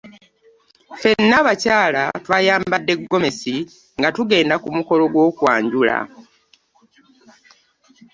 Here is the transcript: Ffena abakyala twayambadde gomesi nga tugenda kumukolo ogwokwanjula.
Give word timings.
Ffena 0.95 1.35
abakyala 1.41 2.03
twayambadde 2.23 2.93
gomesi 3.09 3.55
nga 3.99 4.09
tugenda 4.15 4.55
kumukolo 4.63 5.01
ogwokwanjula. 5.07 5.97